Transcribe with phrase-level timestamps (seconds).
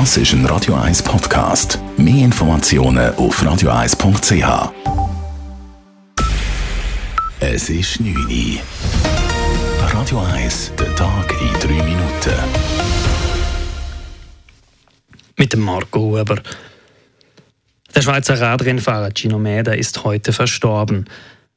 [0.00, 1.78] Das ist ein Radio 1 Podcast.
[1.96, 4.72] Mehr Informationen auf radio1.ch.
[7.38, 8.58] Es ist 9 Uhr.
[9.92, 12.34] Radio 1, der Tag in 3 Minuten.
[15.36, 16.42] Mit dem Marco Huber.
[17.94, 21.04] Der Schweizer Radrennfahrer Gino Mäder ist heute verstorben.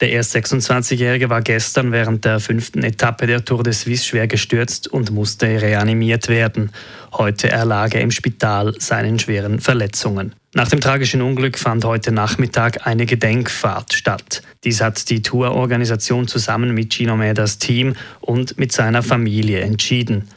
[0.00, 4.88] Der erst 26-Jährige war gestern während der fünften Etappe der Tour de Suisse schwer gestürzt
[4.88, 6.72] und musste reanimiert werden.
[7.12, 10.34] Heute erlag er im Spital seinen schweren Verletzungen.
[10.54, 14.42] Nach dem tragischen Unglück fand heute Nachmittag eine Gedenkfahrt statt.
[14.64, 20.28] Dies hat die Tourorganisation zusammen mit Gino Mäders Team und mit seiner Familie entschieden.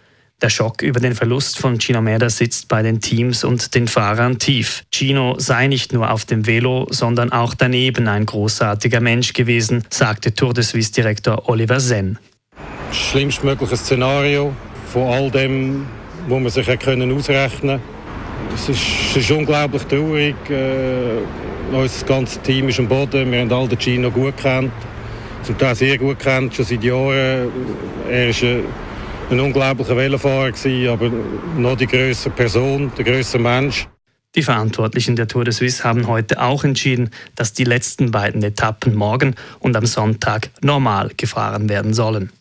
[0.42, 4.40] Der Schock über den Verlust von Gino Merda sitzt bei den Teams und den Fahrern
[4.40, 4.84] tief.
[4.92, 10.34] Gino sei nicht nur auf dem Velo, sondern auch daneben ein großartiger Mensch gewesen, sagte
[10.34, 12.20] Tour de Suisse-Direktor Oliver Senn.
[12.92, 14.54] Schlimmstmögliche Szenario
[14.92, 15.86] von all dem,
[16.28, 17.80] wo man sich können ausrechnen.
[18.54, 20.36] Es ist, es ist unglaublich traurig.
[20.50, 21.22] Äh,
[21.72, 23.32] unser ganzes Team ist am Boden.
[23.32, 24.72] Wir haben all den Gino gut kennt.
[25.44, 27.50] Zum Teil sehr gut kennt, schon seit Jahren.
[28.10, 28.64] Er ist ein
[29.30, 31.10] ein unglaublicher Velofahrer gewesen, aber
[31.58, 33.88] noch die größere Person, der größere Mensch.
[34.36, 38.96] Die Verantwortlichen der Tour de Suisse haben heute auch entschieden, dass die letzten beiden Etappen
[38.96, 42.32] morgen und am Sonntag normal gefahren werden sollen.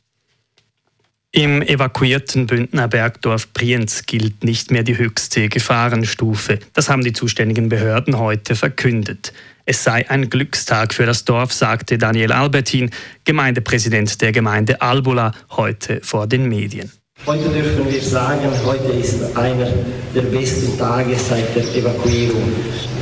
[1.35, 6.59] Im evakuierten Bündner Bergdorf Brienz gilt nicht mehr die höchste Gefahrenstufe.
[6.75, 9.33] Das haben die zuständigen Behörden heute verkündet.
[9.65, 12.91] Es sei ein Glückstag für das Dorf, sagte Daniel Albertin,
[13.25, 16.93] Gemeindepräsident der Gemeinde Albula, heute vor den Medien.
[17.25, 19.73] Heute dürfen wir sagen, heute ist einer
[20.15, 22.53] der besten Tage seit der Evakuierung.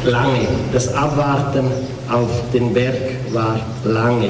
[0.04, 0.46] Lange.
[0.72, 1.66] Das Abwarten
[2.08, 2.94] auf den Berg
[3.32, 4.28] war lange.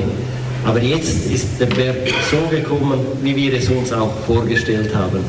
[0.65, 1.97] Aber jetzt ist der Berg
[2.31, 5.25] so gekommen, wie wir es uns auch vorgestellt haben.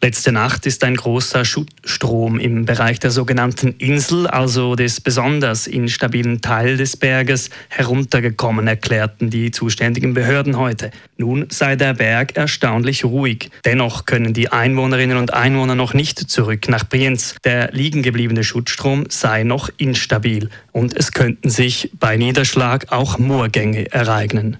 [0.00, 6.40] Letzte Nacht ist ein großer Schuttstrom im Bereich der sogenannten Insel, also des besonders instabilen
[6.40, 10.92] Teil des Berges, heruntergekommen, erklärten die zuständigen Behörden heute.
[11.16, 13.50] Nun sei der Berg erstaunlich ruhig.
[13.64, 17.34] Dennoch können die Einwohnerinnen und Einwohner noch nicht zurück nach Brienz.
[17.42, 23.90] Der liegen gebliebene Schuttstrom sei noch instabil und es könnten sich bei Niederschlag auch Moorgänge
[23.90, 24.58] ereignen.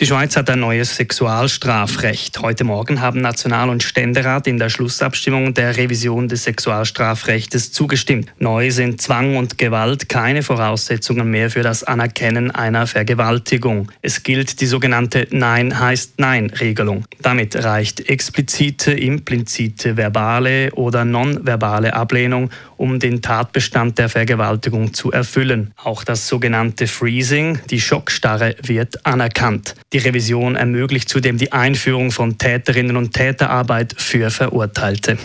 [0.00, 2.38] Die Schweiz hat ein neues Sexualstrafrecht.
[2.40, 8.32] Heute Morgen haben National- und Ständerat in der Schlussabstimmung der Revision des Sexualstrafrechts zugestimmt.
[8.38, 13.90] Neu sind Zwang und Gewalt keine Voraussetzungen mehr für das Anerkennen einer Vergewaltigung.
[14.00, 17.04] Es gilt die sogenannte Nein heißt Nein-Regelung.
[17.20, 25.72] Damit reicht explizite, implizite, verbale oder nonverbale Ablehnung, um den Tatbestand der Vergewaltigung zu erfüllen.
[25.82, 29.74] Auch das sogenannte Freezing, die Schockstarre, wird anerkannt.
[29.94, 35.16] Die Revision ermöglicht zudem die Einführung von Täterinnen und Täterarbeit für Verurteilte.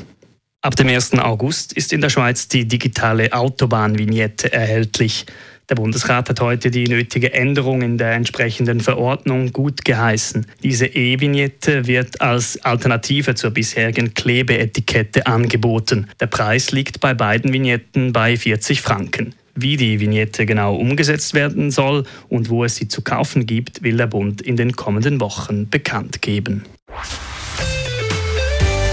[0.62, 1.20] Ab dem 1.
[1.20, 5.26] August ist in der Schweiz die digitale Autobahnvignette erhältlich.
[5.70, 10.46] Der Bundesrat hat heute die nötige Änderung in der entsprechenden Verordnung gut geheißen.
[10.62, 16.08] Diese E-Vignette wird als Alternative zur bisherigen Klebeetikette angeboten.
[16.22, 19.36] Der Preis liegt bei beiden Vignetten bei 40 Franken.
[19.56, 23.98] Wie die Vignette genau umgesetzt werden soll und wo es sie zu kaufen gibt, will
[23.98, 26.64] der Bund in den kommenden Wochen bekannt geben.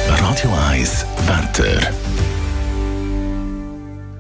[0.07, 1.93] Radio 1 Wetter.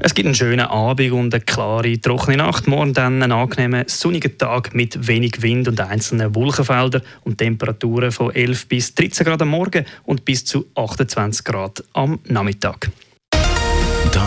[0.02, 2.66] Es gibt einen schönen Abend und eine klare, trockene Nacht.
[2.66, 8.34] Morgen dann einen angenehmen, sonnigen Tag mit wenig Wind und einzelnen Wolkenfeldern und Temperaturen von
[8.34, 12.90] 11 bis 13 Grad am Morgen und bis zu 28 Grad am Nachmittag.